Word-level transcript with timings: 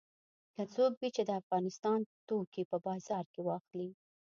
که 0.55 0.63
څوک 0.73 0.91
وي 0.99 1.09
چې 1.15 1.23
د 1.25 1.31
افغانستان 1.41 1.99
توکي 2.27 2.63
په 2.71 2.77
بازار 2.85 3.23
کې 3.33 3.41
واخلي. 3.43 3.89